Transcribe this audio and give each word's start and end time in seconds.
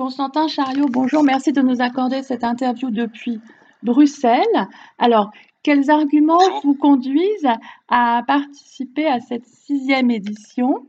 Constantin 0.00 0.48
Chariot, 0.48 0.86
bonjour, 0.88 1.22
merci 1.22 1.52
de 1.52 1.60
nous 1.60 1.82
accorder 1.82 2.22
cette 2.22 2.42
interview 2.42 2.90
depuis 2.90 3.38
Bruxelles. 3.82 4.66
Alors, 4.96 5.30
quels 5.62 5.90
arguments 5.90 6.60
vous 6.62 6.74
conduisent 6.74 7.50
à 7.90 8.22
participer 8.26 9.06
à 9.06 9.20
cette 9.20 9.44
sixième 9.44 10.10
édition 10.10 10.86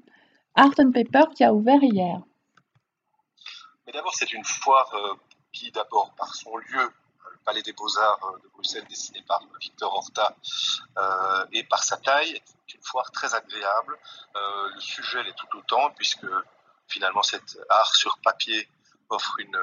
Art 0.56 0.72
and 0.80 0.92
Paper 0.94 1.26
qui 1.36 1.44
a 1.44 1.54
ouvert 1.54 1.84
hier? 1.84 2.22
D'abord, 3.92 4.14
c'est 4.16 4.32
une 4.32 4.46
foire 4.46 4.90
euh, 4.94 5.16
qui, 5.52 5.70
d'abord, 5.72 6.14
par 6.18 6.34
son 6.34 6.56
lieu, 6.56 6.80
le 6.80 7.38
Palais 7.44 7.64
des 7.64 7.74
Beaux-Arts 7.74 8.32
euh, 8.34 8.40
de 8.42 8.48
Bruxelles, 8.54 8.86
dessiné 8.88 9.22
par 9.28 9.42
Victor 9.60 9.94
Horta, 9.94 10.38
euh, 10.98 11.46
et 11.52 11.66
par 11.66 11.84
sa 11.84 11.98
taille, 11.98 12.32
est 12.32 12.74
une 12.74 12.82
foire 12.82 13.12
très 13.12 13.36
agréable. 13.36 13.98
le 14.74 14.80
sujet 14.80 15.22
l'est 15.24 15.36
tout 15.36 15.58
autant, 15.58 15.92
puisque 15.98 16.28
finalement, 16.88 17.24
cet 17.24 17.58
art 17.68 17.94
sur 17.94 18.18
papier 18.20 18.70
offre 19.12 19.36
une 19.40 19.58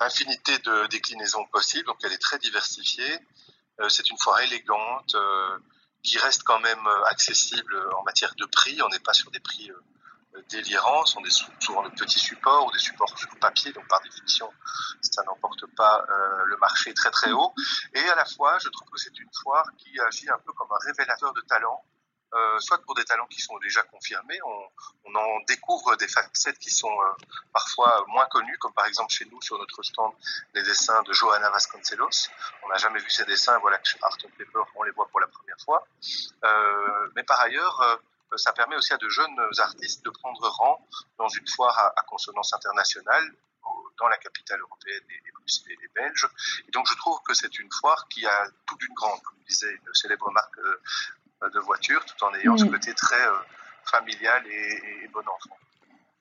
infinité 0.00 0.58
de 0.58 0.86
déclinaisons 0.86 1.44
possibles, 1.46 1.86
donc 1.86 1.98
elle 2.04 2.12
est 2.12 2.18
très 2.18 2.38
diversifiée. 2.38 3.18
c'est 3.88 4.08
une 4.10 4.18
foire 4.18 4.40
élégante 4.40 5.16
qui 6.02 6.18
reste 6.18 6.42
quand 6.42 6.60
même 6.60 6.86
accessible 7.06 7.76
en 7.96 8.02
matière 8.02 8.34
de 8.36 8.46
prix. 8.46 8.80
On 8.82 8.88
n'est 8.88 8.98
pas 8.98 9.14
sur 9.14 9.30
des 9.30 9.40
prix 9.40 9.70
délirants, 10.48 11.04
sont 11.06 11.20
des, 11.20 11.30
souvent 11.30 11.82
de 11.82 11.90
petits 11.90 12.18
supports 12.18 12.66
ou 12.66 12.72
des 12.72 12.78
supports 12.78 13.16
sur 13.18 13.28
papier, 13.38 13.72
donc 13.72 13.86
par 13.88 14.00
définition, 14.02 14.50
ça 15.00 15.22
n'emporte 15.24 15.66
pas 15.76 16.04
euh, 16.08 16.44
le 16.46 16.56
marché 16.58 16.92
très 16.94 17.10
très 17.10 17.32
haut. 17.32 17.54
Et 17.94 18.08
à 18.08 18.14
la 18.14 18.24
fois, 18.24 18.58
je 18.58 18.68
trouve 18.68 18.88
que 18.90 18.98
c'est 18.98 19.16
une 19.18 19.28
foire 19.42 19.66
qui 19.78 19.98
agit 20.00 20.28
un 20.28 20.38
peu 20.44 20.52
comme 20.52 20.68
un 20.70 20.86
révélateur 20.86 21.32
de 21.32 21.40
talent, 21.42 21.84
euh, 22.34 22.58
soit 22.58 22.78
pour 22.78 22.94
des 22.94 23.04
talents 23.04 23.26
qui 23.26 23.40
sont 23.40 23.56
déjà 23.58 23.82
confirmés, 23.84 24.38
on, 24.44 25.14
en 25.14 25.40
découvre 25.46 25.94
des 25.94 26.08
facettes 26.08 26.58
qui 26.58 26.70
sont 26.70 26.90
euh, 26.90 27.24
parfois 27.52 28.04
moins 28.08 28.26
connues, 28.26 28.58
comme 28.58 28.72
par 28.72 28.86
exemple 28.86 29.12
chez 29.14 29.24
nous 29.26 29.40
sur 29.40 29.56
notre 29.58 29.80
stand 29.84 30.12
les 30.54 30.62
dessins 30.64 31.00
de 31.04 31.12
Johanna 31.12 31.50
Vasconcelos. 31.50 32.30
On 32.64 32.68
n'a 32.68 32.78
jamais 32.78 32.98
vu 32.98 33.08
ces 33.08 33.24
dessins, 33.24 33.56
voilà 33.58 33.78
que 33.78 33.88
Art 34.02 34.16
of 34.24 34.30
Paper 34.32 34.62
on 34.74 34.82
les 34.82 34.90
voit 34.90 35.06
pour 35.08 35.20
la 35.20 35.28
première 35.28 35.60
fois. 35.64 35.86
Euh, 36.42 37.08
mais 37.14 37.22
par 37.22 37.40
ailleurs, 37.42 38.00
ça 38.34 38.52
permet 38.52 38.74
aussi 38.74 38.92
à 38.92 38.96
de 38.96 39.08
jeunes 39.08 39.38
artistes 39.58 40.04
de 40.04 40.10
prendre 40.10 40.48
rang 40.48 40.84
dans 41.18 41.28
une 41.28 41.46
foire 41.46 41.92
à, 41.96 42.02
consonance 42.02 42.52
internationale 42.52 43.32
dans 43.98 44.08
la 44.08 44.18
capitale 44.18 44.60
européenne 44.60 45.04
et, 45.10 45.14
et, 45.14 45.88
belge. 45.94 46.28
Et 46.66 46.70
donc 46.72 46.88
je 46.90 46.96
trouve 46.96 47.22
que 47.22 47.34
c'est 47.34 47.56
une 47.60 47.70
foire 47.70 48.08
qui 48.08 48.26
a 48.26 48.48
tout 48.66 48.76
d'une 48.78 48.92
grande, 48.94 49.22
comme 49.22 49.38
disait 49.46 49.70
une 49.72 49.94
célèbre 49.94 50.28
marque 50.32 50.58
de 51.52 51.60
voiture, 51.60 52.04
tout 52.04 52.24
en 52.24 52.34
ayant 52.34 52.56
ce 52.56 52.64
côté 52.64 52.94
très 52.94 53.20
euh, 53.20 53.32
familial 53.84 54.42
et, 54.46 55.08
bon 55.08 55.20
enfant. 55.20 55.56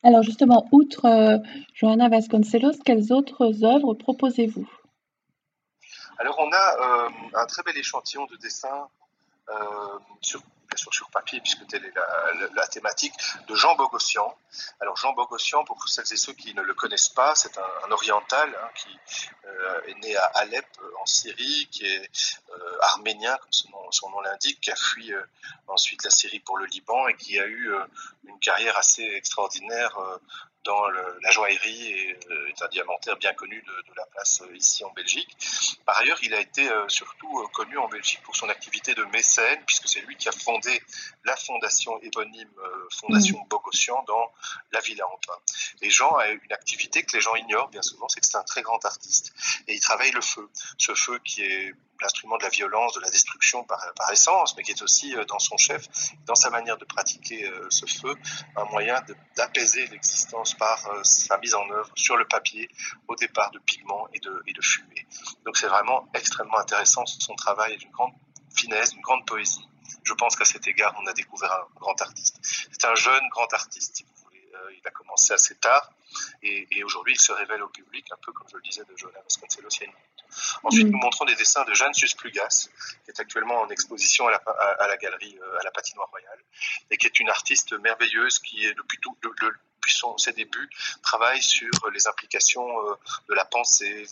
Alors 0.03 0.23
justement, 0.23 0.67
outre 0.71 1.05
euh, 1.05 1.37
Johanna 1.73 2.09
Vasconcelos, 2.09 2.79
quelles 2.85 3.13
autres 3.13 3.63
œuvres 3.63 3.93
proposez-vous? 3.93 4.67
Alors 6.19 6.37
on 6.39 6.51
a 6.51 7.41
un 7.41 7.45
très 7.47 7.63
bel 7.63 7.77
échantillon 7.77 8.25
de 8.27 8.35
dessins 8.37 8.87
sur 10.21 10.41
sur 10.77 11.09
papier, 11.09 11.39
puisque 11.41 11.65
telle 11.67 11.85
est 11.85 11.93
la, 12.53 12.67
thématique, 12.67 13.13
de 13.47 13.55
Jean 13.55 13.75
Bogossian. 13.75 14.35
Alors 14.79 14.95
Jean 14.97 15.13
Bogossian, 15.13 15.63
pour 15.63 15.87
celles 15.87 16.11
et 16.11 16.17
ceux 16.17 16.33
qui 16.33 16.53
ne 16.53 16.61
le 16.61 16.73
connaissent 16.73 17.09
pas, 17.09 17.35
c'est 17.35 17.57
un, 17.57 17.91
oriental 17.91 18.49
hein, 18.49 18.69
qui 18.75 18.97
euh, 19.45 19.81
est 19.87 19.95
né 19.95 20.15
à 20.15 20.25
Alep 20.35 20.65
euh, 20.81 20.91
en 21.01 21.05
Syrie, 21.05 21.67
qui 21.71 21.85
est 21.85 22.09
euh, 22.49 22.77
arménien, 22.81 23.37
comme 23.37 23.91
son 23.91 24.09
nom, 24.09 24.21
l'indique, 24.21 24.61
qui 24.61 24.71
a 24.71 24.75
fui 24.75 25.11
ensuite 25.67 26.03
la 26.03 26.09
Syrie 26.09 26.39
pour 26.39 26.57
le 26.57 26.65
Liban 26.65 27.07
et 27.07 27.15
qui 27.15 27.39
a 27.39 27.45
eu 27.45 27.73
une 28.25 28.39
carrière 28.39 28.77
assez 28.77 29.03
extraordinaire 29.03 29.97
dans 30.63 30.87
la 30.87 31.31
joaillerie 31.31 31.91
et 31.91 32.17
euh, 32.31 32.47
est 32.47 32.61
un 32.61 32.67
diamantaire 32.69 33.17
bien 33.17 33.33
connu 33.33 33.61
de, 33.61 33.93
la 33.95 34.05
place 34.07 34.41
euh, 34.41 34.55
ici 34.55 34.83
en 34.83 34.91
Belgique. 34.93 35.35
Par 35.85 35.97
ailleurs, 35.97 36.17
il 36.23 36.33
a 36.33 36.39
été 36.39 36.69
euh, 36.69 36.87
surtout 36.87 37.47
connu 37.53 37.77
en 37.77 37.87
Belgique 37.87 38.21
pour 38.23 38.35
son 38.35 38.49
activité 38.49 38.93
de 38.95 39.03
mécène, 39.05 39.59
puisque 39.65 39.87
c'est 39.87 40.01
lui 40.01 40.15
qui 40.15 40.29
a 40.29 40.31
fondé 40.31 40.81
la 41.25 41.35
fondation 41.35 41.99
éponyme 42.01 42.49
Fondation 42.91 43.39
mmh. 43.39 43.47
Bogossian 43.49 44.03
dans 44.07 44.31
la 44.71 44.79
Villa 44.79 45.07
Antoine. 45.07 45.39
Les 45.81 45.89
gens 45.89 46.15
ont 46.15 46.21
une 46.21 46.53
activité 46.53 47.03
que 47.03 47.15
les 47.15 47.21
gens 47.21 47.35
ignorent 47.35 47.69
bien 47.69 47.81
souvent, 47.81 48.07
c'est 48.07 48.19
que 48.19 48.25
c'est 48.25 48.37
un 48.37 48.43
très 48.43 48.61
grand 48.61 48.83
artiste. 48.85 49.33
Et 49.67 49.75
il 49.75 49.79
travaille 49.79 50.11
le 50.11 50.21
feu. 50.21 50.49
Ce 50.77 50.93
feu 50.95 51.19
qui 51.23 51.43
est 51.43 51.73
l'instrument 52.03 52.37
de 52.37 52.43
la 52.43 52.49
violence, 52.49 52.93
de 52.93 53.01
la 53.01 53.09
destruction 53.09 53.63
par, 53.63 53.79
essence, 54.11 54.55
mais 54.55 54.63
qui 54.63 54.71
est 54.71 54.81
aussi 54.81 55.15
euh, 55.15 55.25
dans 55.25 55.39
son 55.39 55.57
chef, 55.57 55.87
dans 56.25 56.35
sa 56.35 56.49
manière 56.49 56.77
de 56.77 56.85
pratiquer 56.85 57.45
euh, 57.45 57.67
ce 57.69 57.85
feu, 57.85 58.13
un 58.55 58.65
moyen 58.65 59.01
d'apaiser 59.35 59.87
l'existence 59.87 60.53
par 60.53 60.85
euh, 60.87 61.03
sa 61.03 61.37
mise 61.39 61.55
en 61.55 61.67
œuvre 61.71 61.89
sur 61.95 62.17
le 62.17 62.25
papier, 62.27 62.69
au 63.07 63.15
départ 63.15 63.49
de 63.51 63.59
pigments 63.59 64.07
et 64.13 64.19
de, 64.19 64.43
et 64.45 64.53
de 64.53 64.61
fumée. 64.61 65.07
Donc 65.45 65.57
c'est 65.57 65.67
vraiment 65.67 66.07
extrêmement 66.13 66.59
intéressant, 66.59 67.05
son 67.05 67.35
travail 67.35 67.73
est 67.73 67.77
d'une 67.77 67.91
grande 67.91 68.13
finesse, 68.55 68.91
d'une 68.91 69.01
grande 69.01 69.25
poésie. 69.25 69.67
Je 70.03 70.13
pense 70.13 70.35
qu'à 70.35 70.45
cet 70.45 70.67
égard, 70.67 70.93
on 71.01 71.07
a 71.07 71.13
découvert 71.13 71.51
un 71.51 71.79
grand 71.79 71.99
artiste. 72.01 72.39
C'est 72.43 72.85
un 72.85 72.95
jeune 72.95 73.27
grand 73.29 73.51
artiste. 73.53 74.03
Il 74.77 74.87
a 74.87 74.91
commencé 74.91 75.33
assez 75.33 75.55
tard 75.55 75.91
et, 76.41 76.67
et 76.71 76.83
aujourd'hui, 76.83 77.13
il 77.13 77.19
se 77.19 77.31
révèle 77.31 77.63
au 77.63 77.69
public, 77.69 78.05
un 78.11 78.17
peu 78.17 78.31
comme 78.31 78.47
je 78.49 78.55
le 78.55 78.61
disais 78.61 78.83
de 78.83 78.95
Jonas 78.97 79.21
Vasconcelos 79.21 79.69
il 79.71 79.83
y 79.83 79.85
a 79.85 79.87
une 79.87 79.95
Ensuite, 80.63 80.87
nous 80.87 80.97
mm. 80.97 81.01
montrons 81.01 81.25
des 81.25 81.35
dessins 81.35 81.63
de 81.65 81.73
Jeanne 81.73 81.93
Susplugas, 81.93 82.69
qui 83.05 83.11
est 83.11 83.19
actuellement 83.19 83.61
en 83.61 83.69
exposition 83.69 84.27
à 84.27 84.31
la, 84.31 84.37
à, 84.37 84.87
la 84.87 84.97
galerie, 84.97 85.37
euh, 85.41 85.59
à 85.59 85.63
la 85.63 85.71
patinoire 85.71 86.09
royale, 86.09 86.39
et 86.89 86.97
qui 86.97 87.05
est 87.05 87.19
une 87.19 87.29
artiste 87.29 87.73
merveilleuse 87.73 88.39
qui 88.39 88.65
est 88.65 88.73
depuis 88.73 88.99
tout, 88.99 89.15
depuis 89.21 89.93
son, 89.93 90.17
ses 90.17 90.33
débuts, 90.33 90.69
travaille 91.01 91.41
sur 91.41 91.69
les 91.93 92.07
implications 92.07 92.67
euh, 92.87 92.95
de 93.29 93.33
la 93.33 93.45
pensée, 93.45 94.07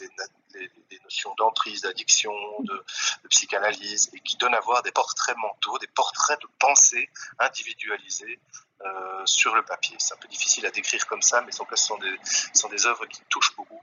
les, 0.53 1.00
notions 1.03 1.33
d'emprise, 1.35 1.81
d'addiction, 1.81 2.33
de, 2.59 2.83
psychanalyse, 3.29 4.11
et 4.13 4.19
qui 4.19 4.38
donne 4.38 4.53
à 4.53 4.59
voir 4.59 4.83
des 4.83 4.91
portraits 4.91 5.35
mentaux, 5.38 5.77
des 5.79 5.88
portraits 5.88 6.39
de 6.41 6.47
pensée 6.59 7.09
individualisés 7.39 8.39
euh, 8.86 9.25
sur 9.25 9.56
le 9.56 9.64
papier. 9.64 9.96
C'est 10.00 10.14
un 10.14 10.18
peu 10.18 10.28
difficile 10.28 10.66
à 10.66 10.72
décrire 10.72 11.06
comme 11.08 11.22
ça, 11.22 11.42
mais 11.42 11.59
en 11.59 11.66
cas, 11.66 11.75
ce 11.75 11.88
sont 11.88 11.97
des, 11.97 12.16
sont 12.53 12.69
des 12.69 12.86
œuvres 12.86 13.06
qui 13.06 13.22
touchent 13.30 13.56
beaucoup 13.56 13.81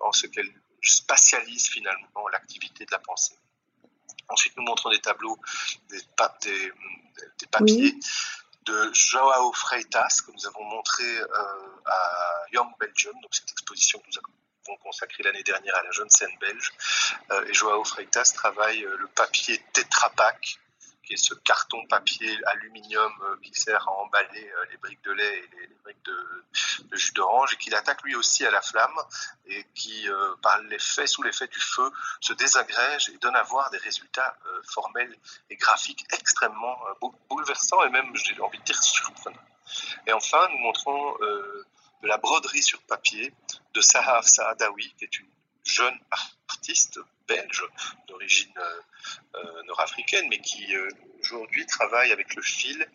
en 0.00 0.12
ce 0.12 0.26
qu'elles 0.26 0.52
spatialise 0.82 1.68
finalement 1.68 2.28
l'activité 2.28 2.84
de 2.84 2.90
la 2.92 2.98
pensée. 2.98 3.38
Ensuite, 4.28 4.56
nous 4.56 4.62
montrons 4.62 4.90
des 4.90 5.00
tableaux, 5.00 5.38
des, 5.88 5.98
des, 5.98 7.46
papiers 7.50 7.94
de 8.62 8.90
Joao 8.92 9.52
Freitas 9.54 10.22
que 10.26 10.32
nous 10.32 10.46
avons 10.46 10.64
montré 10.64 11.04
euh, 11.04 11.26
à 11.86 12.44
Young 12.52 12.70
Belgium, 12.78 13.14
donc 13.22 13.34
cette 13.34 13.50
exposition 13.50 13.98
que 14.00 14.06
nous 14.08 14.18
avons 14.18 14.76
consacrée 14.78 15.22
l'année 15.22 15.42
dernière 15.42 15.74
à 15.76 15.82
la 15.82 15.90
jeune 15.92 16.10
scène 16.10 16.36
belge. 16.40 16.72
Euh, 17.30 17.46
et 17.46 17.54
Joao 17.54 17.82
Freitas 17.84 18.32
travaille 18.34 18.84
euh, 18.84 18.96
le 18.98 19.08
papier 19.08 19.62
Tetra 19.72 20.10
Pak, 20.10 20.58
qui 21.08 21.14
est 21.14 21.16
ce 21.16 21.32
carton 21.32 21.86
papier 21.86 22.38
aluminium 22.48 23.12
euh, 23.22 23.36
qui 23.42 23.58
sert 23.58 23.88
à 23.88 23.92
emballer 23.92 24.46
euh, 24.46 24.64
les 24.70 24.76
briques 24.76 25.02
de 25.04 25.12
lait 25.12 25.38
et 25.38 25.48
les, 25.56 25.74
briques 25.82 26.04
de, 26.04 26.44
jus 26.92 27.14
d'orange, 27.14 27.54
et 27.54 27.56
qu'il 27.56 27.74
attaque 27.74 28.02
lui 28.02 28.14
aussi 28.14 28.44
à 28.44 28.50
la 28.50 28.60
flamme, 28.60 29.00
et 29.46 29.64
qui, 29.74 30.06
euh, 30.06 30.34
par 30.42 30.60
l'effet, 30.64 31.06
sous 31.06 31.22
l'effet 31.22 31.46
du 31.46 31.58
feu, 31.58 31.90
se 32.20 32.34
désagrège 32.34 33.08
et 33.08 33.16
donne 33.16 33.36
à 33.36 33.42
voir 33.42 33.70
des 33.70 33.78
résultats 33.78 34.36
formels 34.64 35.16
et 35.48 35.56
graphiques 35.56 36.04
extrêmement 36.12 36.78
bouleversants 37.30 37.82
et 37.84 37.88
même, 37.88 38.14
j'ai 38.14 38.38
envie 38.42 38.58
de 38.58 38.64
dire, 38.64 38.82
surprenants. 38.82 39.40
Et 40.06 40.12
enfin, 40.12 40.46
nous 40.50 40.58
montrons 40.58 41.16
de 41.20 42.06
la 42.06 42.18
broderie 42.18 42.62
sur 42.62 42.82
papier 42.82 43.32
de 43.72 43.80
Sahar 43.80 44.24
Saadawi, 44.24 44.94
qui 44.98 45.04
est 45.04 45.18
une 45.18 45.28
jeune 45.68 45.98
artiste 46.48 46.98
belge 47.26 47.62
d'origine 48.08 48.52
euh, 48.56 48.80
euh, 49.36 49.62
nord-africaine, 49.64 50.26
mais 50.30 50.40
qui 50.40 50.74
euh, 50.74 50.88
aujourd'hui 51.20 51.66
travaille 51.66 52.10
avec 52.10 52.34
le 52.34 52.42
fil 52.42 52.86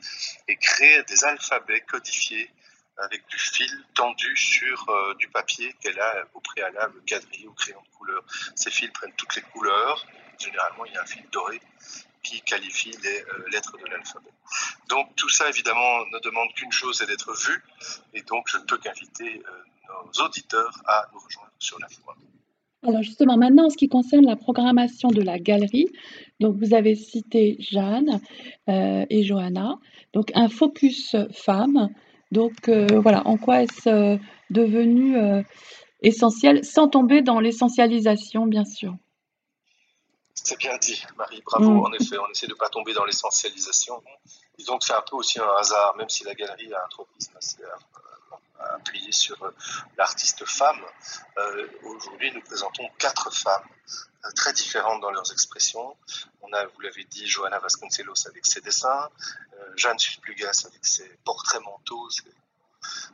et 0.48 0.56
crée 0.58 1.04
des 1.04 1.24
alphabets 1.24 1.82
codifiés 1.82 2.50
avec 2.98 3.26
du 3.28 3.38
fil 3.38 3.86
tendu 3.96 4.36
sur 4.38 5.16
du 5.18 5.28
papier 5.30 5.74
qu'elle 5.82 6.00
a 6.00 6.28
au 6.36 6.40
préalable 6.42 7.02
quadrillé 7.06 7.48
au 7.48 7.54
crayon 7.54 7.82
de 7.82 7.98
couleur. 7.98 8.24
Ces 8.56 8.70
fils 8.70 8.92
prennent 8.92 9.16
toutes 9.16 9.36
les 9.36 9.42
couleurs. 9.42 10.06
Généralement, 10.38 10.86
il 10.86 10.94
y 10.94 10.98
a 10.98 11.02
un 11.02 11.06
fil 11.08 11.28
doré 11.32 11.60
qui 12.22 12.40
qualifie 12.44 12.96
les 13.02 13.26
lettres 13.52 13.76
de 13.80 13.86
l'alphabet. 13.88 14.30
Donc 14.90 15.16
tout 15.16 15.30
ça, 15.30 15.50
évidemment, 15.50 16.06
ne 16.06 16.20
demande 16.20 16.54
qu'une 16.54 16.72
chose, 16.72 17.00
c'est 17.00 17.08
d'être 17.08 17.34
vu. 17.34 17.64
Et 18.14 18.22
donc, 18.22 18.48
je 18.48 18.58
ne 18.58 18.64
peux 18.66 18.78
qu'inviter 18.78 19.42
nos 19.90 20.26
auditeurs 20.26 20.80
à 20.86 21.08
nous 21.14 21.20
rejoindre 21.20 21.52
sur 21.58 21.80
la 21.80 21.90
foi. 21.90 22.16
Alors 22.86 23.02
justement, 23.02 23.38
maintenant, 23.38 23.66
en 23.66 23.70
ce 23.70 23.78
qui 23.78 23.88
concerne 23.88 24.26
la 24.26 24.36
programmation 24.36 25.08
de 25.08 25.22
la 25.22 25.40
galerie, 25.40 25.88
donc 26.40 26.58
vous 26.58 26.74
avez 26.74 26.96
cité 26.96 27.56
Jeanne 27.60 28.20
euh, 28.70 29.06
et 29.10 29.24
Johanna, 29.24 29.78
donc 30.14 30.32
un 30.36 30.50
focus 30.50 31.16
femme. 31.32 31.90
Donc 32.32 32.68
euh, 32.68 32.88
voilà, 33.00 33.26
en 33.26 33.38
quoi 33.38 33.64
est-ce 33.64 33.90
euh, 33.90 34.18
devenu 34.50 35.16
essentiel, 36.02 36.66
sans 36.66 36.90
tomber 36.90 37.22
dans 37.22 37.40
l'essentialisation, 37.40 38.48
bien 38.48 38.66
sûr? 38.66 38.94
C'est 40.36 40.58
bien 40.58 40.78
dit, 40.78 41.02
Marie, 41.16 41.42
bravo. 41.46 41.70
Mm. 41.70 41.80
En 41.80 41.94
effet, 41.94 42.18
on 42.18 42.30
essaie 42.32 42.48
de 42.48 42.52
ne 42.52 42.58
pas 42.58 42.70
tomber 42.70 42.94
dans 42.94 43.06
l'essentialisation. 43.06 44.04
Disons 44.58 44.78
que 44.78 44.86
c'est 44.86 44.94
un 44.94 45.04
peu 45.10 45.16
aussi 45.16 45.40
un 45.40 45.56
hasard, 45.58 45.96
même 45.98 46.10
si 46.10 46.26
la 46.26 46.34
galerie 46.34 46.74
a 46.74 46.84
un 46.84 46.90
tropisme 46.90 47.32
assez 47.38 47.62
à 48.64 48.76
appuyer 48.76 49.12
sur 49.12 49.38
l'artiste 49.98 50.46
femme. 50.46 50.82
Aujourd'hui, 51.84 52.32
nous 52.32 52.42
présentons 52.42 52.88
quatre 52.98 53.32
femmes 53.34 53.68
très 54.36 54.54
différentes 54.54 55.02
dans 55.02 55.12
leurs 55.12 55.32
expressions. 55.32 55.98
On 56.42 56.52
a, 56.54 56.66
vous 56.66 56.80
l'avez 56.82 57.04
dit, 57.06 57.28
Johanna 57.28 57.60
Vasconcelos 57.60 58.28
avec 58.28 58.46
ses 58.46 58.62
dessins, 58.62 59.10
Jeanne 59.76 60.00
Susplugas 60.00 60.64
avec 60.66 60.86
ses 60.86 61.08
portraits 61.26 61.62
mentaux, 61.62 62.10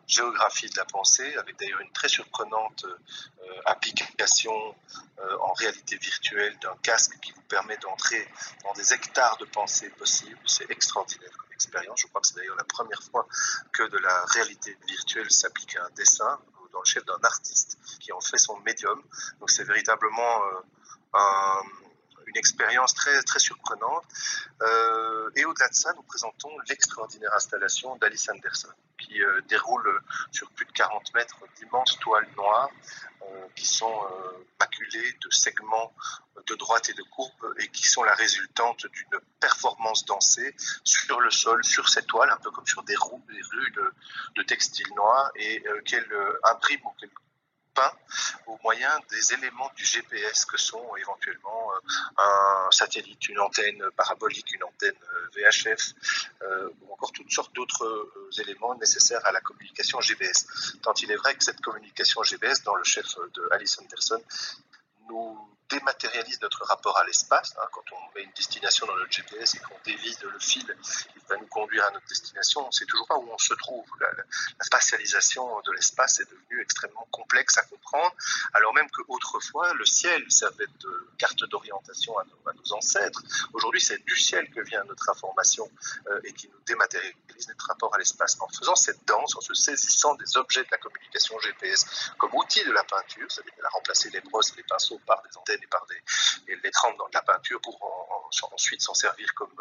géographie 0.07 0.69
de 0.69 0.77
la 0.77 0.85
pensée, 0.85 1.35
avec 1.35 1.57
d'ailleurs 1.59 1.81
une 1.81 1.91
très 1.91 2.09
surprenante 2.09 2.85
euh, 2.85 3.61
application 3.65 4.75
euh, 5.19 5.37
en 5.41 5.53
réalité 5.53 5.97
virtuelle 5.97 6.57
d'un 6.59 6.75
casque 6.81 7.19
qui 7.19 7.31
vous 7.31 7.41
permet 7.43 7.77
d'entrer 7.77 8.27
dans 8.63 8.73
des 8.73 8.93
hectares 8.93 9.37
de 9.37 9.45
pensée 9.45 9.89
possibles. 9.91 10.39
C'est 10.45 10.69
extraordinaire 10.71 11.31
comme 11.37 11.51
expérience. 11.53 11.99
Je 12.01 12.07
crois 12.07 12.21
que 12.21 12.27
c'est 12.27 12.35
d'ailleurs 12.35 12.57
la 12.57 12.63
première 12.63 13.01
fois 13.03 13.27
que 13.71 13.83
de 13.83 13.97
la 13.97 14.25
réalité 14.25 14.77
virtuelle 14.87 15.29
s'applique 15.31 15.75
à 15.75 15.85
un 15.85 15.89
dessin 15.91 16.39
dans 16.71 16.79
le 16.79 16.85
chef 16.85 17.05
d'un 17.05 17.19
artiste 17.23 17.77
qui 17.99 18.11
en 18.11 18.21
fait 18.21 18.37
son 18.37 18.57
médium. 18.59 19.01
Donc 19.39 19.49
c'est 19.49 19.63
véritablement 19.63 20.43
euh, 20.43 20.61
un 21.13 21.61
une 22.29 22.37
expérience 22.37 22.93
très, 22.93 23.21
très 23.23 23.39
surprenante. 23.39 24.03
Euh, 24.61 25.29
et 25.35 25.45
au-delà 25.45 25.67
de 25.67 25.73
ça, 25.73 25.93
nous 25.95 26.03
présentons 26.03 26.51
l'extraordinaire 26.69 27.33
installation 27.33 27.95
d'Alice 27.97 28.29
Anderson, 28.29 28.69
qui 28.97 29.21
euh, 29.21 29.41
déroule 29.47 30.01
sur 30.31 30.49
plus 30.51 30.65
de 30.65 30.71
40 30.71 31.13
mètres 31.15 31.39
d'immenses 31.57 31.97
toiles 31.99 32.27
noires 32.35 32.69
euh, 33.23 33.47
qui 33.55 33.65
sont 33.65 33.99
maculées 34.59 35.13
de 35.21 35.29
segments 35.31 35.93
de 36.47 36.55
droite 36.55 36.89
et 36.89 36.93
de 36.93 37.03
courbe 37.03 37.55
et 37.59 37.67
qui 37.69 37.85
sont 37.87 38.03
la 38.03 38.13
résultante 38.13 38.85
d'une 38.87 39.19
performance 39.39 40.05
dansée 40.05 40.55
sur 40.83 41.19
le 41.19 41.31
sol, 41.31 41.63
sur 41.63 41.89
ces 41.89 42.03
toiles, 42.03 42.29
un 42.29 42.37
peu 42.37 42.51
comme 42.51 42.65
sur 42.65 42.83
des 42.83 42.95
roues, 42.95 43.23
des 43.27 43.41
rues 43.51 43.71
de, 43.71 43.93
de 44.35 44.43
textiles 44.43 44.87
noirs, 44.95 45.31
et 45.35 45.63
qu'elle 45.85 46.09
imprime 46.43 46.79
ou 46.85 46.91
qu'elle 46.99 47.09
au 48.47 48.57
moyen 48.63 48.99
des 49.09 49.33
éléments 49.33 49.71
du 49.75 49.85
GPS 49.85 50.45
que 50.45 50.57
sont 50.57 50.95
éventuellement 50.97 51.71
euh, 51.73 51.79
un 52.17 52.71
satellite, 52.71 53.27
une 53.29 53.39
antenne 53.39 53.83
parabolique, 53.95 54.51
une 54.53 54.63
antenne 54.63 54.95
euh, 55.13 55.49
VHF 55.49 55.93
euh, 56.41 56.69
ou 56.81 56.93
encore 56.93 57.11
toutes 57.11 57.31
sortes 57.31 57.53
d'autres 57.55 58.09
éléments 58.39 58.75
nécessaires 58.75 59.25
à 59.25 59.31
la 59.31 59.41
communication 59.41 60.01
GPS. 60.01 60.77
Tant 60.81 60.93
il 60.93 61.11
est 61.11 61.15
vrai 61.15 61.35
que 61.35 61.43
cette 61.43 61.61
communication 61.61 62.23
GPS, 62.23 62.63
dans 62.63 62.75
le 62.75 62.83
chef 62.83 63.05
de 63.33 63.47
Alice 63.51 63.77
Anderson, 63.79 64.21
nous 65.09 65.37
dématérialise 65.69 66.41
notre 66.41 66.65
rapport 66.65 66.97
à 66.97 67.05
l'espace. 67.05 67.55
Hein, 67.57 67.67
quand 67.71 67.83
on 67.91 68.15
met 68.15 68.23
une 68.23 68.31
destination 68.31 68.85
dans 68.87 68.95
notre 68.95 69.11
GPS 69.11 69.55
et 69.55 69.59
qu'on 69.59 69.79
dévise 69.85 70.21
le 70.21 70.39
fil 70.39 70.63
qui 70.63 71.19
va 71.29 71.37
nous 71.37 71.47
conduire 71.47 71.85
à 71.85 71.91
notre 71.91 72.07
destination, 72.07 72.63
on 72.63 72.67
ne 72.67 72.71
sait 72.71 72.85
toujours 72.85 73.07
pas 73.07 73.17
où 73.17 73.29
on 73.31 73.37
se 73.37 73.53
trouve. 73.53 73.85
La, 73.99 74.09
spatialisation 74.61 75.61
de 75.61 75.71
l'espace 75.73 76.19
est 76.19 76.29
devenue 76.29 76.61
extrêmement 76.61 77.07
complexe 77.11 77.57
à 77.57 77.63
comprendre, 77.63 78.13
alors 78.53 78.73
même 78.73 78.89
qu'autrefois, 78.91 79.73
le 79.73 79.85
ciel 79.85 80.23
servait 80.29 80.67
de 80.79 81.09
carte 81.17 81.43
d'orientation 81.45 82.17
à, 82.17 82.23
nos 82.53 82.73
ancêtres. 82.73 83.21
Aujourd'hui, 83.53 83.81
c'est 83.81 84.03
du 84.05 84.15
ciel 84.15 84.49
que 84.51 84.61
vient 84.61 84.83
notre 84.85 85.09
information 85.09 85.69
euh, 86.07 86.21
et 86.23 86.33
qui 86.33 86.47
nous 86.49 86.59
dématérialise 86.65 87.15
notre 87.47 87.65
rapport 87.67 87.93
à 87.95 87.97
l'espace. 87.97 88.37
En 88.39 88.47
faisant 88.49 88.75
cette 88.75 89.05
danse, 89.05 89.35
en 89.35 89.41
se 89.41 89.53
saisissant 89.53 90.15
des 90.15 90.37
objets 90.37 90.63
de 90.63 90.69
la 90.71 90.77
communication 90.77 91.39
GPS 91.39 92.11
comme 92.17 92.33
outil 92.33 92.63
de 92.63 92.71
la 92.71 92.83
peinture, 92.83 93.31
c'est-à-dire 93.31 93.53
qu'elle 93.55 93.67
remplacé 93.67 94.09
les 94.09 94.21
brosses, 94.21 94.55
les 94.55 94.63
pinceaux 94.63 94.99
par 95.05 95.21
des 95.23 95.37
antennes 95.37 95.61
et 95.61 95.67
par 95.67 95.85
des, 95.87 96.55
les 96.63 96.71
trempes 96.71 96.97
dans 96.97 97.07
de 97.07 97.13
la 97.13 97.21
peinture 97.21 97.61
pour 97.61 97.79
ensuite 98.51 98.81
s'en 98.81 98.93
servir 98.93 99.33
comme 99.35 99.53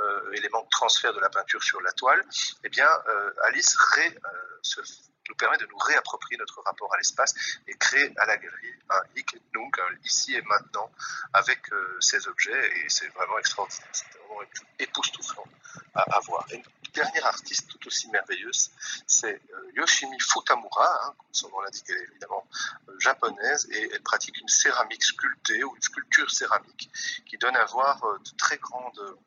euh, 0.00 0.32
élément 0.32 0.62
de 0.62 0.68
transfert 0.70 1.12
de 1.12 1.20
la 1.20 1.30
peinture 1.30 1.62
sur 1.62 1.80
la 1.82 1.92
toile, 1.92 2.24
eh 2.62 2.68
bien, 2.68 2.88
euh, 3.08 3.30
Alice 3.44 3.76
euh, 3.98 4.82
nous 5.28 5.34
permet 5.36 5.56
de 5.58 5.66
nous 5.66 5.78
réapproprier 5.78 6.38
notre 6.38 6.60
rapport 6.62 6.92
à 6.92 6.98
l'espace 6.98 7.34
et 7.66 7.74
créer 7.74 8.12
à 8.18 8.26
la 8.26 8.36
galerie 8.36 8.74
un 8.90 9.02
hic 9.16 9.36
donc 9.54 9.80
ici 10.04 10.34
et 10.34 10.42
maintenant 10.42 10.90
avec 11.32 11.60
ces 12.00 12.28
objets 12.28 12.72
et 12.76 12.88
c'est 12.90 13.08
vraiment 13.08 13.38
extraordinaire, 13.38 13.88
c'est 13.92 14.18
vraiment 14.18 14.42
époustouflant 14.78 15.46
à 15.94 16.20
voir 16.20 16.46
dernière 16.94 17.26
artiste 17.26 17.68
tout 17.68 17.86
aussi 17.86 18.08
merveilleuse, 18.08 18.70
c'est 19.06 19.34
euh, 19.34 19.72
Yoshimi 19.74 20.18
Futamura, 20.20 21.06
hein, 21.06 21.14
comme 21.18 21.28
son 21.32 21.50
nom 21.50 21.60
l'indique, 21.60 21.84
elle 21.88 21.96
est 21.96 22.08
évidemment 22.10 22.46
euh, 22.88 22.98
japonaise, 23.00 23.68
et 23.70 23.90
elle 23.92 24.02
pratique 24.02 24.38
une 24.40 24.48
céramique 24.48 25.02
sculptée 25.02 25.62
ou 25.64 25.74
une 25.74 25.82
sculpture 25.82 26.30
céramique 26.30 26.90
qui 27.26 27.36
donne 27.36 27.56
à 27.56 27.64
voir 27.66 28.02
euh, 28.04 28.18
de 28.18 28.30
très 28.38 28.56
grandes 28.58 29.18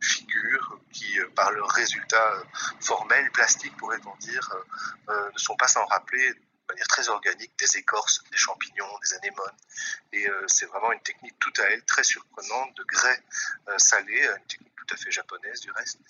figures 0.00 0.80
qui, 0.92 1.16
par 1.36 1.52
leur 1.52 1.68
résultat 1.70 2.42
formel, 2.80 3.30
plastique 3.30 3.76
pourrait-on 3.76 4.16
dire, 4.16 4.50
ne 5.08 5.38
sont 5.38 5.54
pas 5.54 5.68
sans 5.68 5.84
rappeler 5.86 6.28
de 6.28 6.40
manière 6.68 6.88
très 6.88 7.08
organique 7.08 7.56
des 7.56 7.76
écorces, 7.76 8.20
des 8.32 8.36
champignons, 8.36 8.98
des 9.00 9.14
anémones. 9.14 9.56
Et 10.12 10.26
c'est 10.48 10.66
vraiment 10.66 10.90
une 10.90 11.02
technique 11.02 11.38
tout 11.38 11.52
à 11.60 11.66
elle, 11.66 11.84
très 11.84 12.02
surprenante, 12.02 12.76
de 12.78 12.82
grès 12.82 13.22
salé, 13.76 14.26
une 14.26 14.46
technique 14.46 14.74
tout 14.74 14.92
à 14.92 14.96
fait 14.96 15.12
japonaise 15.12 15.60
du 15.60 15.70
reste, 15.70 16.00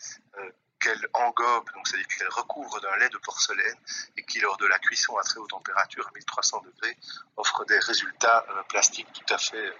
qu'elle 0.80 1.08
engobe, 1.14 1.70
donc 1.74 1.86
c'est-à-dire 1.86 2.06
qu'elle 2.08 2.28
recouvre 2.28 2.80
d'un 2.80 2.96
lait 2.96 3.08
de 3.08 3.18
porcelaine 3.18 3.76
et 4.16 4.24
qui, 4.24 4.40
lors 4.40 4.56
de 4.56 4.66
la 4.66 4.78
cuisson 4.78 5.16
à 5.18 5.22
très 5.22 5.38
haute 5.38 5.50
température, 5.50 6.06
à 6.06 6.10
1300 6.12 6.62
degrés, 6.62 6.96
offre 7.36 7.64
des 7.66 7.78
résultats 7.78 8.44
euh, 8.48 8.62
plastiques 8.64 9.12
tout 9.12 9.34
à 9.34 9.38
fait 9.38 9.72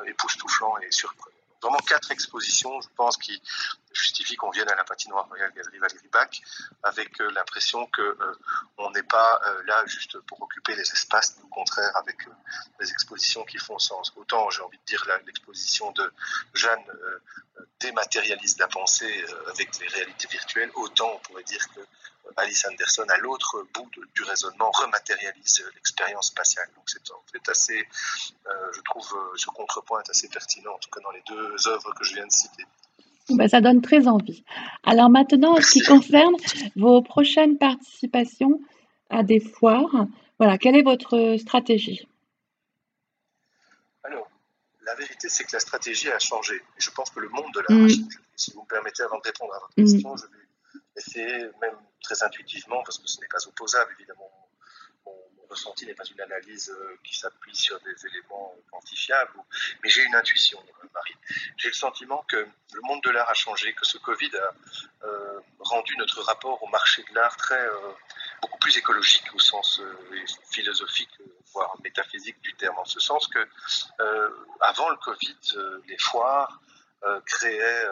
euh, 0.00 0.04
époustouflants 0.04 0.78
et 0.78 0.90
surprenants. 0.90 1.36
Vraiment 1.62 1.78
quatre 1.78 2.10
expositions, 2.12 2.80
je 2.80 2.88
pense, 2.96 3.16
qui 3.16 3.42
justifient 3.96 4.36
qu'on 4.36 4.50
vienne 4.50 4.68
à 4.68 4.74
la 4.74 4.84
patinoire 4.84 5.26
Royale 5.28 5.52
Galerie 5.52 5.78
Valérie 5.78 6.08
Bach 6.08 6.30
avec 6.82 7.20
euh, 7.20 7.30
l'impression 7.32 7.86
que 7.86 8.02
euh, 8.02 8.38
on 8.78 8.90
n'est 8.90 9.02
pas 9.02 9.40
euh, 9.46 9.62
là 9.66 9.84
juste 9.86 10.18
pour 10.20 10.40
occuper 10.42 10.74
les 10.74 10.82
espaces, 10.82 11.36
au 11.42 11.48
contraire 11.48 11.90
avec 11.96 12.28
des 12.80 12.90
expositions 12.90 13.44
qui 13.44 13.58
font 13.58 13.78
sens. 13.78 14.12
Autant 14.16 14.50
j'ai 14.50 14.62
envie 14.62 14.78
de 14.78 14.84
dire 14.84 15.04
l'exposition 15.26 15.90
de 15.92 16.12
Jeanne 16.54 16.84
dématérialise 17.80 18.58
la 18.58 18.68
pensée 18.68 19.24
avec 19.48 19.78
les 19.78 19.88
réalités 19.88 20.28
virtuelles, 20.28 20.70
autant 20.74 21.12
on 21.14 21.18
pourrait 21.20 21.44
dire 21.44 21.66
que 21.74 21.80
Alice 22.36 22.66
Anderson, 22.66 23.06
à 23.08 23.16
l'autre 23.18 23.66
bout 23.72 23.90
du 24.14 24.22
raisonnement, 24.24 24.70
rematérialise 24.72 25.64
l'expérience 25.74 26.28
spatiale. 26.28 26.68
Donc 26.74 26.84
c'est 26.86 27.10
en 27.10 27.22
fait 27.32 27.48
assez, 27.48 27.88
je 28.46 28.80
trouve, 28.82 29.08
ce 29.36 29.46
contrepoint 29.46 30.02
est 30.02 30.10
assez 30.10 30.28
pertinent, 30.28 30.72
en 30.72 30.78
tout 30.78 30.90
cas 30.90 31.00
dans 31.00 31.12
les 31.12 31.22
deux 31.22 31.68
œuvres 31.68 31.94
que 31.94 32.04
je 32.04 32.14
viens 32.14 32.26
de 32.26 32.32
citer. 32.32 32.66
Ben, 33.30 33.48
ça 33.48 33.60
donne 33.60 33.82
très 33.82 34.06
envie. 34.06 34.44
Alors 34.84 35.10
maintenant, 35.10 35.56
en 35.56 35.60
ce 35.60 35.72
qui 35.72 35.80
concerne 35.80 36.34
vos 36.76 37.02
prochaines 37.02 37.58
participations 37.58 38.60
à 39.10 39.22
des 39.22 39.40
foires, 39.40 40.06
voilà, 40.38 40.58
quelle 40.58 40.76
est 40.76 40.82
votre 40.82 41.36
stratégie? 41.38 42.06
Alors, 44.04 44.28
la 44.84 44.94
vérité, 44.94 45.28
c'est 45.28 45.44
que 45.44 45.52
la 45.54 45.60
stratégie 45.60 46.10
a 46.10 46.18
changé. 46.18 46.54
je 46.78 46.90
pense 46.90 47.10
que 47.10 47.20
le 47.20 47.28
monde 47.30 47.52
de 47.54 47.60
l'art 47.60 47.70
a 47.70 47.82
mm. 47.82 47.88
changé. 47.88 48.02
Si 48.36 48.52
vous 48.52 48.62
me 48.62 48.66
permettez, 48.66 49.02
avant 49.02 49.18
de 49.18 49.24
répondre 49.24 49.54
à 49.54 49.58
votre 49.58 49.72
mm. 49.76 49.84
question, 49.84 50.16
je 50.16 50.26
vais 50.26 50.42
essayer, 50.96 51.38
même 51.60 51.76
très 52.02 52.22
intuitivement, 52.22 52.82
parce 52.84 52.98
que 52.98 53.08
ce 53.08 53.20
n'est 53.20 53.28
pas 53.28 53.44
opposable, 53.48 53.90
évidemment, 53.98 54.30
ressenti 55.48 55.86
n'est 55.86 55.94
pas 55.94 56.04
une 56.04 56.20
analyse 56.20 56.70
euh, 56.70 56.98
qui 57.04 57.16
s'appuie 57.18 57.54
sur 57.54 57.78
des 57.80 58.06
éléments 58.06 58.54
quantifiables, 58.70 59.32
mais 59.82 59.88
j'ai 59.88 60.02
une 60.02 60.14
intuition, 60.14 60.58
euh, 60.60 60.88
Marie. 60.94 61.16
J'ai 61.56 61.68
le 61.68 61.74
sentiment 61.74 62.24
que 62.28 62.36
le 62.36 62.80
monde 62.82 63.02
de 63.02 63.10
l'art 63.10 63.28
a 63.28 63.34
changé, 63.34 63.72
que 63.74 63.84
ce 63.84 63.98
Covid 63.98 64.30
a 64.36 65.06
euh, 65.06 65.40
rendu 65.60 65.96
notre 65.96 66.22
rapport 66.22 66.62
au 66.62 66.68
marché 66.68 67.04
de 67.08 67.14
l'art 67.14 67.36
très 67.36 67.68
beaucoup 68.42 68.58
plus 68.58 68.76
écologique 68.76 69.34
au 69.34 69.38
sens 69.38 69.80
philosophique, 70.50 71.10
voire 71.52 71.74
métaphysique 71.82 72.40
du 72.42 72.54
terme, 72.54 72.78
en 72.78 72.84
ce 72.84 73.00
sens 73.00 73.26
que 73.28 73.48
avant 74.60 74.90
le 74.90 74.96
Covid, 74.96 75.38
les 75.86 75.98
foires 75.98 76.60
créaient 77.24 77.86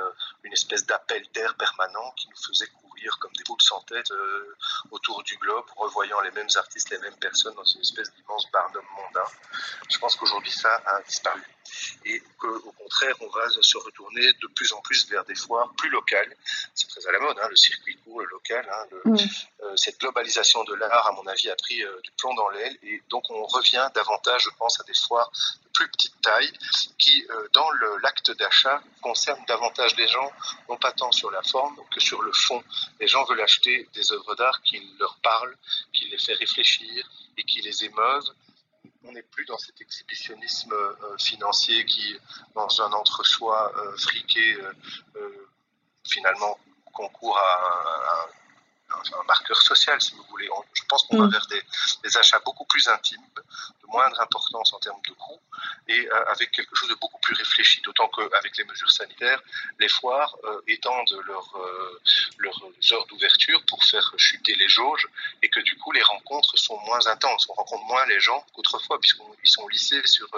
une 0.44 0.52
espèce 0.52 0.84
d'appel 0.86 1.24
d'air 1.32 1.56
permanent 1.56 2.12
qui 2.12 2.28
nous 2.28 2.36
faisait 2.36 2.68
comme 3.18 3.32
des 3.32 3.44
boules 3.44 3.60
sans 3.60 3.80
tête 3.82 4.10
euh, 4.10 4.56
autour 4.90 5.22
du 5.22 5.36
globe, 5.36 5.64
revoyant 5.76 6.20
les 6.20 6.30
mêmes 6.32 6.48
artistes, 6.56 6.90
les 6.90 6.98
mêmes 6.98 7.16
personnes 7.16 7.54
dans 7.54 7.64
une 7.64 7.80
espèce 7.80 8.12
d'immense 8.14 8.50
barnum 8.52 8.84
mondain. 8.96 9.28
Je 9.90 9.98
pense 9.98 10.16
qu'aujourd'hui, 10.16 10.52
ça 10.52 10.82
a 10.86 11.02
disparu. 11.02 11.42
Et 12.04 12.22
qu'au 12.38 12.72
contraire, 12.72 13.14
on 13.20 13.28
va 13.28 13.48
se 13.60 13.78
retourner 13.78 14.26
de 14.42 14.46
plus 14.48 14.72
en 14.72 14.80
plus 14.82 15.08
vers 15.08 15.24
des 15.24 15.34
foires 15.34 15.72
plus 15.76 15.90
locales. 15.90 16.36
C'est 16.74 16.88
très 16.88 17.06
à 17.06 17.12
la 17.12 17.18
mode, 17.18 17.38
hein, 17.40 17.48
le 17.48 17.56
circuit 17.56 17.96
court, 18.04 18.20
le 18.20 18.26
local. 18.26 18.68
Hein, 18.70 18.96
euh, 19.62 19.76
cette 19.76 19.98
globalisation 20.00 20.64
de 20.64 20.74
l'art, 20.74 21.06
à 21.06 21.12
mon 21.12 21.26
avis, 21.26 21.50
a 21.50 21.56
pris 21.56 21.82
euh, 21.82 22.00
du 22.02 22.10
plomb 22.12 22.34
dans 22.34 22.48
l'aile. 22.50 22.76
Et 22.82 23.02
donc, 23.08 23.28
on 23.30 23.44
revient 23.46 23.88
davantage, 23.94 24.42
je 24.42 24.50
pense, 24.58 24.80
à 24.80 24.84
des 24.84 24.94
foires 24.94 25.30
plus 25.74 25.88
petite 25.88 26.20
taille 26.22 26.52
qui, 26.98 27.26
euh, 27.30 27.48
dans 27.52 27.68
l'acte 28.02 28.30
d'achat, 28.38 28.82
concerne 29.02 29.44
davantage 29.46 29.96
les 29.96 30.06
gens, 30.08 30.30
non 30.68 30.76
pas 30.76 30.92
tant 30.92 31.12
sur 31.12 31.30
la 31.30 31.42
forme 31.42 31.76
que 31.90 32.00
sur 32.00 32.22
le 32.22 32.32
fond. 32.32 32.62
Les 33.00 33.08
gens 33.08 33.24
veulent 33.24 33.40
acheter 33.40 33.88
des 33.92 34.12
œuvres 34.12 34.34
d'art 34.36 34.62
qui 34.62 34.80
leur 34.98 35.16
parlent, 35.22 35.56
qui 35.92 36.08
les 36.08 36.18
fait 36.18 36.34
réfléchir 36.34 37.10
et 37.36 37.42
qui 37.42 37.60
les 37.60 37.84
émeuvent. 37.84 38.30
On 39.04 39.12
n'est 39.12 39.22
plus 39.22 39.44
dans 39.44 39.58
cet 39.58 39.80
exhibitionnisme 39.80 40.72
euh, 40.72 41.18
financier 41.18 41.84
qui, 41.84 42.16
dans 42.54 42.80
un 42.80 42.92
entre-soi 42.92 43.72
euh, 43.76 43.96
friqué, 43.96 44.56
finalement 46.04 46.58
concourt 46.92 47.38
à, 47.38 48.26
un 48.90 49.24
marqueur 49.26 49.60
social, 49.60 50.00
si 50.00 50.14
vous 50.14 50.24
voulez. 50.30 50.48
Je 50.72 50.82
pense 50.88 51.04
qu'on 51.04 51.18
va 51.18 51.26
mm. 51.26 51.30
vers 51.30 51.46
des, 51.48 52.16
achats 52.16 52.38
beaucoup 52.44 52.64
plus 52.66 52.86
intimes, 52.88 53.22
moindre 53.88 54.20
importance 54.20 54.72
en 54.72 54.78
termes 54.78 55.00
de 55.06 55.12
coûts, 55.14 55.40
et 55.88 56.08
euh, 56.08 56.24
avec 56.26 56.50
quelque 56.50 56.74
chose 56.74 56.88
de 56.88 56.94
beaucoup 56.94 57.20
plus 57.20 57.34
réfléchi. 57.34 57.80
D'autant 57.82 58.08
qu'avec 58.08 58.56
les 58.56 58.64
mesures 58.64 58.90
sanitaires, 58.90 59.42
les 59.78 59.88
foires 59.88 60.36
euh, 60.44 60.60
étendent 60.68 61.12
euh, 61.12 62.00
leurs 62.38 62.92
heures 62.92 63.06
d'ouverture 63.06 63.64
pour 63.66 63.82
faire 63.84 64.12
chuter 64.16 64.54
les 64.54 64.68
jauges, 64.68 65.08
et 65.42 65.48
que 65.48 65.60
du 65.60 65.76
coup, 65.78 65.92
les 65.92 66.02
rencontres 66.02 66.56
sont 66.58 66.78
moins 66.80 67.06
intenses. 67.06 67.46
On 67.48 67.54
rencontre 67.54 67.84
moins 67.84 68.06
les 68.06 68.20
gens 68.20 68.44
qu'autrefois, 68.54 68.98
puisqu'ils 69.00 69.50
sont 69.50 69.68
lissés 69.68 70.02
sur 70.06 70.28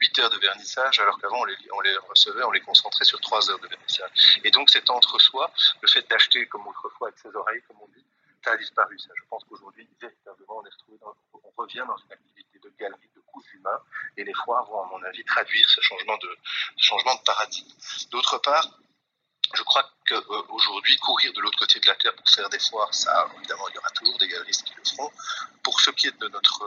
8 0.00 0.18
heures 0.18 0.30
de 0.30 0.38
vernissage, 0.38 0.98
alors 1.00 1.18
qu'avant, 1.20 1.40
on 1.40 1.80
les, 1.80 1.96
recevait, 2.08 2.42
on 2.44 2.50
les 2.50 2.60
concentrait 2.60 3.04
sur 3.04 3.20
3 3.20 3.50
heures 3.50 3.60
de 3.60 3.68
vernissage. 3.68 4.10
Et 4.44 4.50
donc, 4.50 4.70
c'est 4.70 4.88
entre-soi, 4.90 5.52
le 5.80 5.88
fait 5.88 6.08
d'acheter 6.08 6.46
comme 6.46 6.66
autrefois 6.66 7.08
avec 7.08 7.18
ses 7.18 7.34
oreilles, 7.34 7.62
comme 7.66 7.78
on 7.82 7.88
dit, 7.88 8.04
ça 8.44 8.52
a 8.52 8.56
disparu. 8.56 8.96
Je 8.98 9.22
pense 9.28 9.44
qu'aujourd'hui, 9.44 9.86
véritablement, 10.00 10.58
on, 10.58 10.66
est 10.66 10.70
retrouvé 10.70 10.98
on 11.32 11.62
revient 11.62 11.84
dans 11.86 11.96
une 11.96 12.12
activité 12.12 12.29
galerie 12.80 13.10
de 13.14 13.20
coups 13.20 13.46
humains 13.54 13.80
et 14.16 14.24
les 14.24 14.34
foires 14.34 14.64
vont, 14.66 14.82
à 14.82 14.86
mon 14.86 15.02
avis, 15.04 15.24
traduire 15.24 15.68
ce 15.68 15.80
changement 15.80 16.16
de, 16.18 16.36
changement 16.78 17.14
de 17.14 17.22
paradigme. 17.22 17.68
D'autre 18.10 18.38
part, 18.38 18.66
je 19.54 19.62
crois 19.62 19.84
qu'aujourd'hui, 20.08 20.96
courir 20.98 21.32
de 21.32 21.40
l'autre 21.40 21.58
côté 21.58 21.80
de 21.80 21.86
la 21.86 21.96
Terre 21.96 22.14
pour 22.14 22.28
faire 22.28 22.48
des 22.48 22.58
foires, 22.58 22.92
ça, 22.94 23.28
évidemment, 23.38 23.68
il 23.68 23.74
y 23.74 23.78
aura 23.78 23.90
toujours 23.90 24.18
des 24.18 24.28
galeristes 24.28 24.64
qui 24.64 24.74
le 24.76 24.84
feront. 24.84 25.10
Pour 25.62 25.80
ce 25.80 25.90
qui 25.90 26.06
est 26.06 26.18
de 26.20 26.28
notre, 26.28 26.64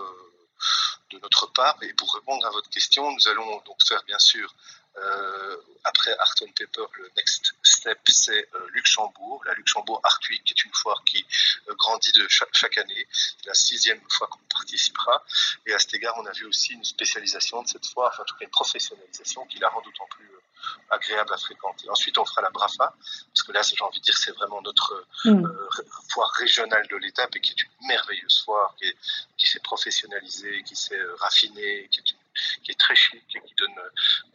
de 1.11 1.19
notre 1.19 1.47
part, 1.47 1.77
et 1.81 1.93
pour 1.93 2.13
répondre 2.13 2.45
à 2.45 2.51
votre 2.51 2.69
question, 2.69 3.09
nous 3.11 3.27
allons 3.29 3.61
donc 3.61 3.77
faire, 3.87 4.03
bien 4.03 4.19
sûr, 4.19 4.53
euh, 4.97 5.57
après 5.83 6.15
Art 6.17 6.35
on 6.41 6.51
Paper, 6.51 6.85
le 6.97 7.11
next 7.17 7.53
step, 7.61 7.99
c'est 8.07 8.47
euh, 8.53 8.67
Luxembourg, 8.71 9.43
la 9.45 9.53
Luxembourg 9.53 9.99
Art 10.03 10.19
Week, 10.29 10.43
qui 10.43 10.53
est 10.53 10.63
une 10.65 10.73
foire 10.73 11.03
qui 11.05 11.25
euh, 11.67 11.75
grandit 11.75 12.11
de 12.13 12.27
chaque, 12.29 12.77
année. 12.77 13.07
C'est 13.11 13.45
la 13.45 13.53
sixième 13.53 14.01
fois 14.09 14.27
qu'on 14.27 14.39
participera. 14.49 15.23
Et 15.65 15.73
à 15.73 15.79
cet 15.79 15.93
égard, 15.93 16.15
on 16.17 16.25
a 16.25 16.31
vu 16.31 16.45
aussi 16.45 16.73
une 16.73 16.83
spécialisation 16.83 17.61
de 17.61 17.67
cette 17.67 17.85
foire, 17.85 18.11
enfin, 18.13 18.23
en 18.23 18.25
tout 18.25 18.35
cas 18.35 18.45
une 18.45 18.51
professionnalisation 18.51 19.45
qui 19.45 19.59
la 19.59 19.69
rend 19.69 19.81
d'autant 19.81 20.07
plus 20.09 20.29
agréable 20.89 21.33
à 21.33 21.37
fréquenter. 21.37 21.89
Ensuite, 21.89 22.17
on 22.17 22.25
fera 22.25 22.41
la 22.41 22.49
Brafa, 22.49 22.95
parce 23.33 23.43
que 23.45 23.51
là, 23.51 23.61
j'ai 23.61 23.81
envie 23.83 23.99
de 23.99 24.03
dire, 24.03 24.17
c'est 24.17 24.31
vraiment 24.31 24.61
notre 24.61 25.05
mm. 25.25 25.45
foire 26.09 26.31
régionale 26.37 26.87
de 26.87 26.95
l'étape 26.95 27.35
et 27.35 27.41
qui 27.41 27.51
est 27.51 27.63
une 27.63 27.87
merveilleuse 27.87 28.43
foire, 28.45 28.73
qui, 28.79 28.89
qui 29.37 29.47
s'est 29.47 29.59
professionnalisée, 29.59 30.63
qui 30.63 30.75
s'est 30.75 31.01
raffinée, 31.19 31.89
qui 31.91 31.99
est 31.99 32.11
une 32.11 32.22
qui 32.63 32.71
est 32.71 32.79
très 32.79 32.95
chic 32.95 33.23
et 33.35 33.41
qui 33.41 33.53
donne 33.55 33.75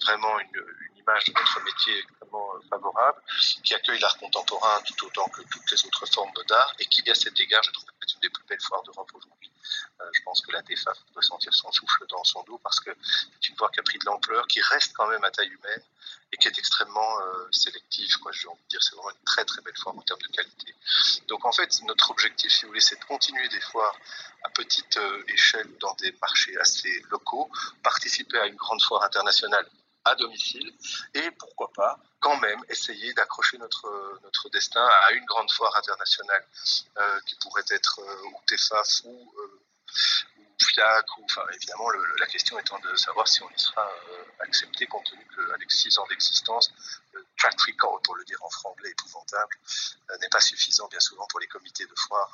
vraiment 0.02 0.38
une, 0.40 0.64
image 0.97 1.25
de 1.25 1.33
notre 1.33 1.64
métier 1.64 1.99
extrêmement 1.99 2.55
euh, 2.55 2.61
favorable, 2.69 3.23
qui 3.64 3.75
accueille 3.75 3.99
l'art 4.00 4.19
contemporain 4.19 4.78
tout 4.87 5.07
autant 5.07 5.25
que 5.28 5.43
toutes 5.43 5.71
les 5.71 5.85
autres 5.87 6.07
formes 6.07 6.33
d'art 6.49 6.75
et 6.78 6.85
qui, 6.87 7.09
à 7.11 7.14
cet 7.14 7.38
égard, 7.40 7.62
je 7.62 7.71
trouve 7.71 7.88
des 8.21 8.31
plus 8.31 8.45
belles 8.45 8.61
foires 8.61 8.83
d'Europe 8.83 9.11
aujourd'hui. 9.15 9.51
Euh, 10.01 10.05
je 10.13 10.23
pense 10.23 10.41
que 10.41 10.53
la 10.53 10.63
DEFA 10.63 10.93
doit 11.13 11.23
sentir 11.23 11.53
son 11.55 11.71
souffle 11.73 12.07
dans 12.09 12.25
son 12.25 12.43
dos 12.45 12.59
parce 12.59 12.81
que 12.81 12.91
c'est 13.03 13.49
une 13.49 13.57
foire 13.57 13.71
qui 13.71 13.81
a 13.81 13.83
pris 13.83 13.99
de 13.99 14.05
l'ampleur, 14.05 14.47
qui 14.47 14.61
reste 14.61 14.93
quand 14.95 15.09
même 15.09 15.23
à 15.25 15.31
taille 15.31 15.49
humaine 15.49 15.83
et 16.33 16.37
qui 16.37 16.49
est 16.49 16.59
extrêmement 16.59 17.21
euh, 17.21 17.49
sélective. 17.51 18.19
Quoi. 18.19 18.33
J'ai 18.33 18.49
dire, 18.69 18.83
c'est 18.83 18.95
vraiment 18.95 19.11
une 19.11 19.25
très 19.25 19.45
très 19.45 19.63
belle 19.63 19.77
foire 19.77 19.97
en 19.97 20.03
termes 20.03 20.21
de 20.21 20.29
qualité. 20.29 20.75
Donc 21.29 21.45
en 21.45 21.53
fait, 21.53 21.83
notre 21.83 22.11
objectif, 22.11 22.53
si 22.53 22.63
vous 22.63 22.69
voulez, 22.69 22.81
c'est 22.81 22.99
de 22.99 23.05
continuer 23.05 23.49
des 23.49 23.61
foires 23.61 23.97
à 24.45 24.51
petite 24.51 24.97
euh, 24.99 25.25
échelle 25.29 25.69
dans 25.79 25.95
des 25.95 26.13
marchés 26.21 26.57
assez 26.59 27.03
locaux, 27.11 27.51
participer 27.83 28.39
à 28.39 28.47
une 28.47 28.57
grande 28.57 28.83
foire 28.83 29.03
internationale 29.03 29.67
à 30.09 30.15
domicile 30.15 30.73
et 31.15 31.31
pourquoi 31.33 31.71
pas 31.73 31.99
quand 32.21 32.37
même 32.38 32.61
essayer 32.69 33.12
d'accrocher 33.15 33.59
notre, 33.59 34.21
notre 34.23 34.49
destin 34.50 34.85
à 34.85 35.12
une 35.12 35.25
grande 35.25 35.50
foire 35.50 35.75
internationale 35.77 36.45
euh, 36.99 37.21
qui 37.27 37.37
pourrait 37.37 37.65
être 37.71 38.00
euh, 38.00 38.23
ou 38.27 38.41
TEFAF 38.47 38.88
ou, 39.05 39.33
euh, 39.38 39.61
ou 40.38 40.43
FIAC. 40.61 41.19
Ou, 41.19 41.25
enfin, 41.25 41.43
évidemment, 41.55 41.88
la 42.19 42.27
question 42.27 42.59
étant 42.59 42.79
de 42.81 42.97
savoir 42.97 43.29
si 43.29 43.43
on 43.43 43.50
y 43.50 43.59
sera 43.59 43.88
accepté 44.41 44.87
compte 44.87 45.05
tenu 45.05 45.27
qu'avec 45.35 45.71
six 45.71 45.97
ans 45.99 46.07
d'existence, 46.09 46.73
le 47.12 47.25
track 47.37 47.61
record, 47.61 48.00
pour 48.03 48.17
le 48.17 48.25
dire 48.25 48.43
en 48.43 48.50
franglais 48.50 48.91
épouvantable, 48.91 49.57
n'est 50.21 50.29
pas 50.29 50.41
suffisant 50.41 50.88
bien 50.88 51.00
souvent 51.00 51.27
pour 51.29 51.41
les 51.41 51.47
comités 51.47 51.87
de 51.87 51.95
foire 51.97 52.33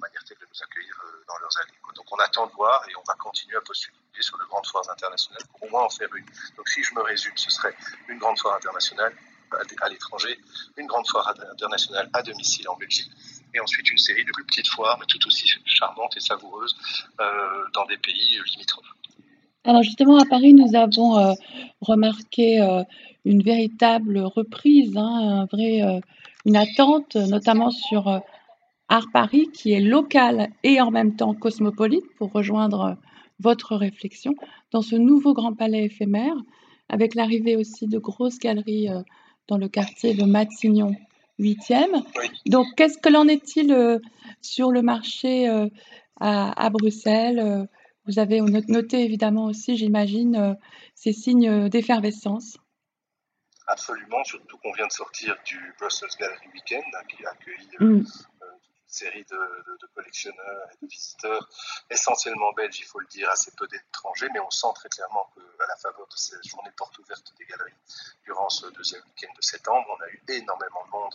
manière 0.00 0.22
de 0.28 0.34
nous 0.34 0.62
accueillir 0.62 0.94
euh, 1.04 1.24
dans 1.28 1.38
leurs 1.38 1.56
allées. 1.58 1.78
Donc 1.94 2.06
on 2.10 2.16
attend 2.16 2.46
de 2.46 2.52
voir 2.52 2.82
et 2.88 2.96
on 2.96 3.02
va 3.06 3.14
continuer 3.14 3.56
à 3.56 3.60
postuler 3.60 3.96
sur 4.20 4.38
de 4.38 4.44
grandes 4.44 4.66
foires 4.66 4.88
internationales 4.90 5.42
pour 5.50 5.62
au 5.62 5.70
moins 5.70 5.84
en 5.84 5.90
faire 5.90 6.12
une. 6.14 6.24
Donc 6.56 6.68
si 6.68 6.82
je 6.82 6.94
me 6.94 7.02
résume, 7.02 7.36
ce 7.36 7.50
serait 7.50 7.74
une 8.08 8.18
grande 8.18 8.38
foire 8.38 8.56
internationale 8.56 9.14
à 9.80 9.88
l'étranger, 9.88 10.38
une 10.76 10.86
grande 10.86 11.06
foire 11.06 11.32
internationale 11.52 12.10
à 12.12 12.22
domicile 12.22 12.68
en 12.68 12.76
Belgique, 12.76 13.10
et 13.54 13.60
ensuite 13.60 13.88
une 13.90 13.98
série 13.98 14.24
de 14.24 14.32
plus 14.32 14.44
petites 14.44 14.68
foires, 14.68 14.98
mais 14.98 15.06
tout 15.06 15.24
aussi 15.26 15.46
charmantes 15.64 16.16
et 16.16 16.20
savoureuses 16.20 16.76
euh, 17.20 17.24
dans 17.72 17.86
des 17.86 17.96
pays 17.96 18.40
limitrophes. 18.52 18.92
Alors 19.64 19.84
justement, 19.84 20.18
à 20.18 20.24
Paris, 20.24 20.52
nous 20.52 20.74
avons 20.76 21.16
euh, 21.18 21.32
remarqué 21.80 22.58
une 23.24 23.42
véritable 23.42 24.18
reprise, 24.18 24.96
hein, 24.96 25.42
un 25.42 25.44
vrai, 25.46 26.00
une 26.44 26.56
attente, 26.56 27.14
notamment 27.14 27.70
sur 27.70 28.20
Art 28.88 29.08
Paris 29.12 29.50
qui 29.52 29.72
est 29.72 29.80
local 29.80 30.50
et 30.62 30.80
en 30.80 30.90
même 30.90 31.16
temps 31.16 31.34
cosmopolite 31.34 32.06
pour 32.16 32.32
rejoindre 32.32 32.80
euh, 32.82 32.94
votre 33.40 33.76
réflexion 33.76 34.34
dans 34.70 34.82
ce 34.82 34.96
nouveau 34.96 35.34
grand 35.34 35.54
palais 35.54 35.84
éphémère 35.84 36.36
avec 36.88 37.14
l'arrivée 37.14 37.56
aussi 37.56 37.88
de 37.88 37.98
grosses 37.98 38.38
galeries 38.38 38.88
euh, 38.88 39.02
dans 39.48 39.58
le 39.58 39.68
quartier 39.68 40.14
de 40.14 40.24
Matignon 40.24 40.94
8e. 41.40 42.04
Donc 42.46 42.66
qu'est-ce 42.76 42.98
que 42.98 43.08
l'en 43.08 43.26
est-il 43.26 43.72
euh, 43.72 43.98
sur 44.40 44.70
le 44.70 44.82
marché 44.82 45.48
à, 46.18 46.70
Bruxelles 46.70 47.68
Vous 48.06 48.18
avez 48.18 48.40
noté 48.40 49.04
évidemment 49.04 49.44
aussi, 49.46 49.76
j'imagine, 49.76 50.56
ces 50.94 51.12
signes 51.12 51.68
d'effervescence. 51.68 52.56
Absolument, 53.66 54.22
surtout 54.24 54.56
qu'on 54.58 54.72
vient 54.72 54.86
de 54.86 54.92
sortir 54.92 55.36
du 55.44 55.58
Brussels 55.78 56.08
Gallery 56.18 56.46
Weekend 56.54 56.84
qui 57.08 57.26
a 57.26 57.30
accueilli 57.30 57.68
mm 57.80 58.04
série 58.86 59.24
de, 59.24 59.86
collectionneurs 59.94 60.68
et 60.72 60.84
de 60.84 60.90
visiteurs, 60.90 61.48
essentiellement 61.90 62.52
belges, 62.52 62.78
il 62.78 62.84
faut 62.84 63.00
le 63.00 63.06
dire, 63.06 63.28
assez 63.30 63.50
peu 63.56 63.66
d'étrangers, 63.66 64.28
mais 64.32 64.40
on 64.40 64.50
sent 64.50 64.68
très 64.74 64.88
clairement 64.88 65.30
qu'à 65.34 65.66
la 65.66 65.76
faveur 65.76 66.06
de 66.06 66.16
ces 66.16 66.36
journées 66.44 66.70
portes 66.76 66.98
ouvertes 66.98 67.32
ce 68.48 68.66
deuxième 68.66 69.02
week-end 69.02 69.32
de 69.36 69.42
septembre, 69.42 69.86
on 69.98 70.02
a 70.02 70.08
eu 70.08 70.22
énormément 70.28 70.84
de 70.84 70.90
monde 70.90 71.14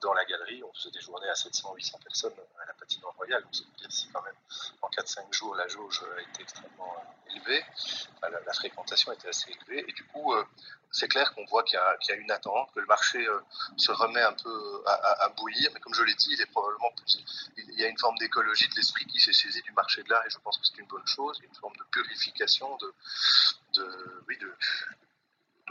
dans 0.00 0.12
la 0.14 0.24
galerie. 0.24 0.62
On 0.62 0.72
faisait 0.74 0.90
des 0.90 1.00
journées 1.00 1.28
à 1.28 1.34
700-800 1.34 2.02
personnes 2.02 2.32
à 2.60 2.66
la 2.66 2.72
patinoire 2.74 3.14
royale. 3.14 3.42
Donc, 3.42 3.54
c'est 3.54 3.92
si 3.92 4.08
quand 4.08 4.22
même 4.22 4.34
en 4.80 4.88
4-5 4.88 5.32
jours, 5.32 5.54
la 5.54 5.68
jauge 5.68 6.02
a 6.16 6.20
été 6.22 6.42
extrêmement 6.42 6.94
élevée, 7.34 7.62
la, 8.22 8.52
fréquentation 8.52 9.12
était 9.12 9.28
assez 9.28 9.50
élevée, 9.50 9.84
et 9.88 9.92
du 9.92 10.04
coup, 10.06 10.32
euh, 10.34 10.44
c'est 10.90 11.08
clair 11.08 11.32
qu'on 11.34 11.44
voit 11.46 11.62
qu'il 11.62 11.78
y, 11.78 12.12
a 12.12 12.14
une 12.14 12.30
attente, 12.30 12.70
que 12.74 12.80
le 12.80 12.86
marché 12.86 13.26
euh, 13.26 13.40
se 13.76 13.90
remet 13.92 14.22
un 14.22 14.32
peu 14.32 14.82
à, 14.86 15.28
bouillir, 15.36 15.70
mais 15.74 15.80
comme 15.80 15.94
je 15.94 16.02
l'ai 16.02 16.14
dit, 16.14 16.28
il 16.32 16.40
est 16.40 16.46
probablement 16.46 16.90
plus, 16.96 17.50
il 17.56 17.80
y 17.80 17.84
a 17.84 17.88
une 17.88 17.98
forme 17.98 18.16
d'écologie 18.18 18.68
de 18.68 18.74
l'esprit 18.74 19.06
qui 19.06 19.20
s'est 19.20 19.32
saisie 19.32 19.62
du 19.62 19.72
marché 19.72 20.02
de 20.02 20.10
l'art, 20.10 20.24
et 20.26 20.30
je 20.30 20.38
pense 20.38 20.58
que 20.58 20.64
c'est 20.66 20.78
une 20.78 20.88
bonne 20.88 21.06
chose, 21.06 21.38
une 21.42 21.54
forme 21.54 21.76
de 21.76 21.84
purification, 21.90 22.76
de, 23.74 24.24
oui, 24.28 24.36
de 24.38 24.54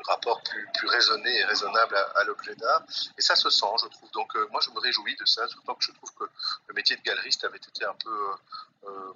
rapport 0.07 0.40
plus, 0.81 0.87
raisonné 0.89 1.29
et 1.37 1.43
raisonnable 1.45 1.95
à, 2.15 2.23
l'objet 2.23 2.55
d'art. 2.55 2.83
Et 3.17 3.21
ça 3.21 3.35
se 3.35 3.49
sent, 3.49 3.65
je 3.81 3.87
trouve. 3.87 4.11
Donc 4.11 4.35
euh, 4.35 4.47
moi, 4.51 4.61
je 4.63 4.71
me 4.71 4.79
réjouis 4.79 5.15
de 5.15 5.25
ça, 5.25 5.47
surtout 5.47 5.73
que 5.75 5.85
je 5.85 5.91
trouve 5.91 6.13
que 6.13 6.25
le 6.67 6.73
métier 6.73 6.95
de 6.95 7.01
galeriste 7.01 7.43
avait 7.43 7.57
été 7.57 7.85
un 7.85 7.95
peu... 7.95 8.31
Euh, 8.85 9.13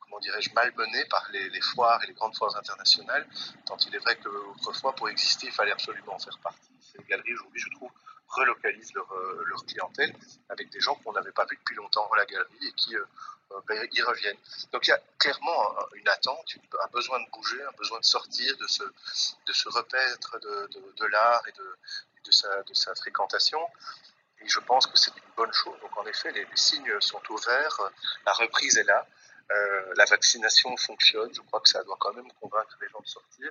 comment 0.00 0.20
dirais-je, 0.20 0.50
malmené 0.54 1.04
par 1.06 1.28
les, 1.30 1.60
foires 1.60 2.02
et 2.02 2.06
les 2.06 2.14
grandes 2.14 2.34
foires 2.34 2.56
internationales, 2.56 3.28
tant 3.66 3.76
il 3.76 3.94
est 3.94 3.98
vrai 3.98 4.18
qu'autrefois, 4.18 4.94
pour 4.94 5.08
exister, 5.10 5.48
il 5.48 5.52
fallait 5.52 5.72
absolument 5.72 6.14
en 6.14 6.18
faire 6.18 6.38
partie. 6.38 6.72
Ces 6.80 7.02
galeries, 7.04 7.34
aujourd'hui, 7.34 7.60
je 7.60 7.68
trouve, 7.76 7.90
relocalisent 8.28 8.94
leur, 8.94 9.10
euh, 9.12 9.44
leur 9.46 9.64
clientèle 9.64 10.14
avec 10.48 10.70
des 10.70 10.80
gens 10.80 10.94
qu'on 10.96 11.12
n'avait 11.12 11.32
pas 11.32 11.46
vus 11.46 11.56
depuis 11.56 11.76
longtemps 11.76 12.08
à 12.12 12.18
la 12.18 12.26
galerie 12.26 12.66
et 12.66 12.72
qui 12.72 12.94
euh, 12.94 13.04
euh, 13.52 13.60
ben, 13.66 13.88
y 13.92 14.02
reviennent. 14.02 14.36
Donc 14.72 14.86
il 14.86 14.90
y 14.90 14.92
a 14.92 15.00
clairement 15.18 15.76
une 15.94 16.08
attente, 16.08 16.46
un 16.82 16.88
besoin 16.88 17.20
de 17.20 17.30
bouger, 17.30 17.62
un 17.62 17.76
besoin 17.78 18.00
de 18.00 18.04
sortir, 18.04 18.56
de 18.58 18.66
se, 18.66 18.82
de 18.84 19.52
se 19.52 19.68
repaître 19.68 20.38
de, 20.40 20.68
de, 20.96 21.06
l'art 21.06 21.42
et 21.48 21.52
de, 21.52 21.76
de, 22.24 22.30
sa, 22.30 22.62
de 22.62 22.74
sa 22.74 22.94
fréquentation. 22.94 23.60
Et 24.40 24.48
je 24.48 24.60
pense 24.60 24.86
que 24.86 24.96
c'est 24.98 25.16
une 25.16 25.32
bonne 25.36 25.52
chose. 25.52 25.78
Donc 25.80 25.96
en 25.96 26.06
effet, 26.06 26.30
les, 26.32 26.46
signes 26.54 27.00
sont 27.00 27.22
ouverts, 27.30 27.80
la 28.26 28.32
reprise 28.32 28.76
est 28.76 28.84
là. 28.84 29.06
La 29.96 30.04
vaccination 30.04 30.76
fonctionne. 30.76 31.32
Je 31.34 31.40
crois 31.40 31.60
que 31.60 31.70
ça 31.70 31.82
doit 31.82 31.96
quand 31.98 32.12
même 32.12 32.30
convaincre 32.34 32.76
les 32.82 32.88
gens 32.90 33.00
de 33.00 33.06
sortir. 33.06 33.50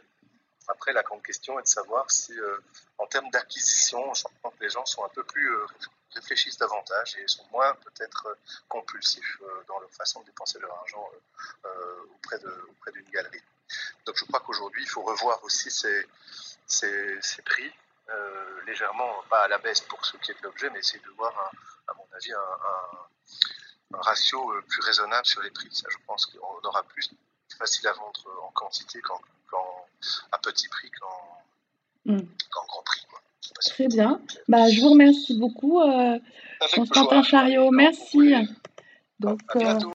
Après, 0.67 0.93
la 0.93 1.03
grande 1.03 1.23
question 1.23 1.59
est 1.59 1.63
de 1.63 1.67
savoir 1.67 2.09
si, 2.11 2.37
euh, 2.39 2.57
en 2.97 3.07
termes 3.07 3.29
d'acquisition, 3.29 4.11
les 4.59 4.69
gens 4.69 4.85
sont 4.85 5.03
un 5.05 5.09
peu 5.09 5.23
plus 5.23 5.49
euh, 5.51 5.65
réfléchissent 6.15 6.57
davantage 6.57 7.15
et 7.17 7.27
sont 7.27 7.45
moins 7.51 7.73
peut-être 7.75 8.37
compulsifs 8.67 9.37
dans 9.67 9.79
leur 9.79 9.91
façon 9.91 10.21
de 10.21 10.25
dépenser 10.25 10.57
leur 10.59 10.73
argent 10.73 11.11
auprès 12.15 12.39
de 12.39 12.67
auprès 12.71 12.91
d'une 12.91 13.09
galerie. 13.11 13.43
Donc, 14.05 14.15
je 14.17 14.25
crois 14.25 14.39
qu'aujourd'hui, 14.39 14.81
il 14.81 14.89
faut 14.89 15.03
revoir 15.03 15.43
aussi 15.43 15.69
ces, 15.69 16.07
ces, 16.65 17.41
prix 17.43 17.71
euh, 18.09 18.61
légèrement, 18.65 19.23
pas 19.29 19.43
à 19.43 19.47
la 19.47 19.57
baisse 19.57 19.81
pour 19.81 20.05
ce 20.05 20.17
qui 20.17 20.31
est 20.31 20.35
de 20.35 20.43
l'objet, 20.43 20.69
mais 20.69 20.79
essayer 20.79 20.99
de 20.99 21.09
voir, 21.11 21.33
à 21.87 21.93
mon 21.93 22.07
avis, 22.13 22.31
un, 22.33 23.99
ratio 23.99 24.53
euh, 24.53 24.61
plus 24.61 24.81
raisonnable 24.81 25.25
sur 25.25 25.41
les 25.41 25.51
prix. 25.51 25.73
Ça, 25.73 25.87
je 25.89 25.97
pense 26.05 26.25
qu'on 26.25 26.61
aura 26.63 26.83
plus 26.83 27.09
facile 27.57 27.87
à 27.87 27.93
vendre 27.93 28.43
en 28.43 28.51
quantité 28.51 29.01
qu'en, 29.01 29.19
à 30.31 30.37
petit 30.39 30.67
prix 30.67 30.89
qu'en, 30.91 32.13
hmm. 32.13 32.21
grand 32.51 32.83
prix. 32.83 33.01
Très 33.59 33.87
bien. 33.87 34.21
Bah, 34.47 34.69
je 34.69 34.81
vous 34.81 34.89
remercie 34.89 35.37
beaucoup, 35.37 35.81
euh, 35.81 36.19
Constantin 36.73 37.23
Chariot. 37.23 37.71
Merci. 37.71 38.33
Donc, 39.19 39.41